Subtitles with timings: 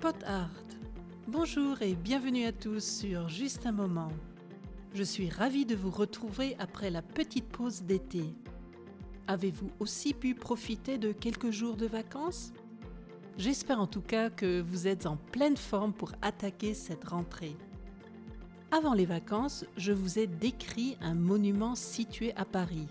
[0.00, 0.48] Pot Art.
[1.28, 4.10] Bonjour et bienvenue à tous sur Juste un moment.
[4.94, 8.24] Je suis ravie de vous retrouver après la petite pause d'été.
[9.26, 12.52] Avez-vous aussi pu profiter de quelques jours de vacances?
[13.36, 17.56] J'espère en tout cas que vous êtes en pleine forme pour attaquer cette rentrée.
[18.72, 22.88] Avant les vacances, je vous ai décrit un monument situé à Paris.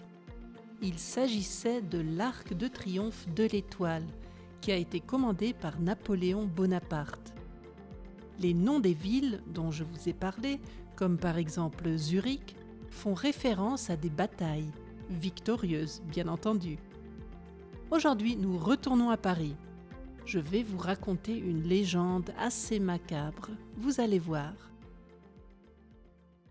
[0.82, 4.06] Il s'agissait de l'Arc de Triomphe de l'Étoile,
[4.62, 7.34] qui a été commandé par Napoléon Bonaparte.
[8.40, 10.62] Les noms des villes dont je vous ai parlé,
[10.96, 12.56] comme par exemple Zurich,
[12.90, 14.72] font référence à des batailles,
[15.10, 16.78] victorieuses bien entendu.
[17.92, 19.56] Aujourd'hui, nous retournons à Paris.
[20.26, 24.54] Je vais vous raconter une légende assez macabre, vous allez voir.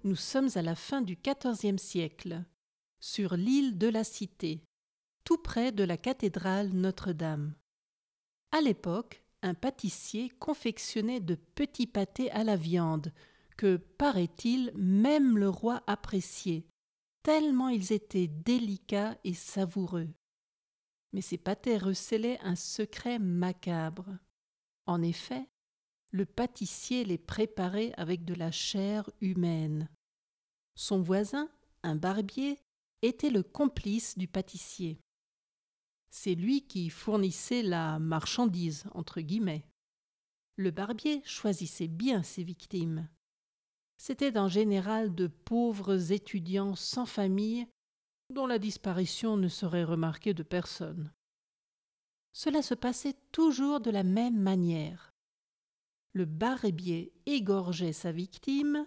[0.05, 2.45] Nous sommes à la fin du XIVe siècle,
[3.01, 4.63] sur l'île de la Cité,
[5.25, 7.55] tout près de la cathédrale Notre-Dame.
[8.51, 13.13] À l'époque, un pâtissier confectionnait de petits pâtés à la viande,
[13.57, 16.65] que, paraît-il, même le roi appréciait,
[17.23, 20.09] tellement ils étaient délicats et savoureux.
[21.13, 24.17] Mais ces pâtés recelaient un secret macabre.
[24.87, 25.49] En effet,
[26.11, 29.89] le pâtissier les préparait avec de la chair humaine.
[30.75, 31.51] Son voisin,
[31.83, 32.59] un barbier,
[33.03, 35.01] était le complice du pâtissier.
[36.11, 39.67] C'est lui qui fournissait la marchandise, entre guillemets.
[40.57, 43.09] Le barbier choisissait bien ses victimes.
[43.99, 47.67] C'étaient en général de pauvres étudiants sans famille
[48.31, 51.13] dont la disparition ne serait remarquée de personne.
[52.33, 55.13] Cela se passait toujours de la même manière.
[56.13, 58.87] Le barbier égorgeait sa victime,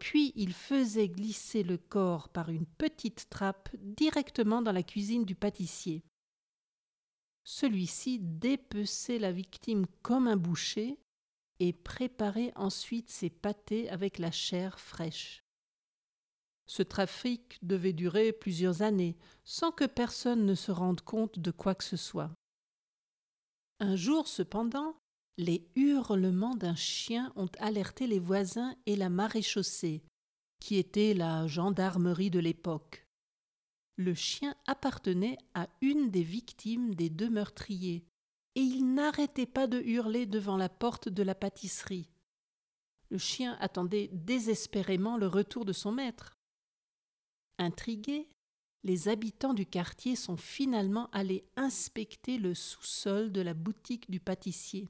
[0.00, 5.36] puis il faisait glisser le corps par une petite trappe directement dans la cuisine du
[5.36, 6.02] pâtissier.
[7.44, 10.98] Celui-ci dépeçait la victime comme un boucher
[11.58, 15.44] et préparait ensuite ses pâtés avec la chair fraîche.
[16.66, 21.74] Ce trafic devait durer plusieurs années sans que personne ne se rende compte de quoi
[21.74, 22.30] que ce soit.
[23.80, 24.96] Un jour cependant,
[25.40, 30.02] les hurlements d'un chien ont alerté les voisins et la maréchaussée,
[30.60, 33.06] qui était la gendarmerie de l'époque.
[33.96, 38.04] Le chien appartenait à une des victimes des deux meurtriers,
[38.54, 42.10] et il n'arrêtait pas de hurler devant la porte de la pâtisserie.
[43.08, 46.36] Le chien attendait désespérément le retour de son maître.
[47.58, 48.28] Intrigués,
[48.84, 54.88] les habitants du quartier sont finalement allés inspecter le sous-sol de la boutique du pâtissier.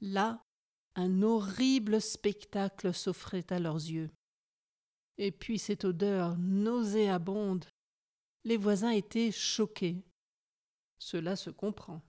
[0.00, 0.44] Là,
[0.94, 4.10] un horrible spectacle s'offrait à leurs yeux.
[5.16, 7.66] Et puis cette odeur nauséabonde
[8.44, 10.04] les voisins étaient choqués.
[10.98, 12.02] Cela se comprend.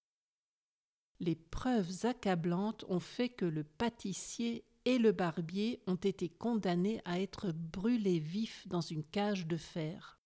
[1.20, 7.20] Les preuves accablantes ont fait que le pâtissier et le barbier ont été condamnés à
[7.20, 10.20] être brûlés vifs dans une cage de fer.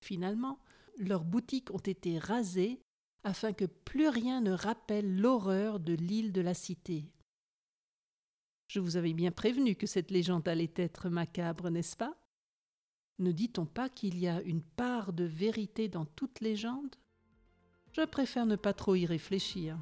[0.00, 0.58] Finalement,
[0.96, 2.80] leurs boutiques ont été rasées
[3.24, 7.10] afin que plus rien ne rappelle l'horreur de l'île de la Cité.
[8.68, 12.16] Je vous avais bien prévenu que cette légende allait être macabre, n'est-ce pas?
[13.18, 16.96] Ne dit-on pas qu'il y a une part de vérité dans toute légende
[17.92, 19.78] Je préfère ne pas trop y réfléchir.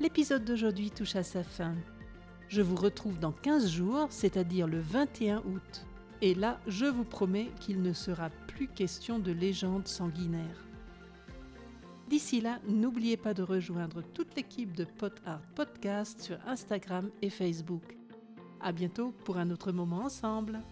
[0.00, 1.74] L'épisode d'aujourd'hui touche à sa fin.
[2.48, 5.86] Je vous retrouve dans 15 jours, c'est-à-dire le 21 août.
[6.22, 10.67] Et là, je vous promets qu'il ne sera plus question de légendes sanguinaires.
[12.08, 17.28] D'ici là, n'oubliez pas de rejoindre toute l'équipe de Pot Art Podcast sur Instagram et
[17.28, 17.98] Facebook.
[18.60, 20.62] À bientôt pour un autre moment ensemble.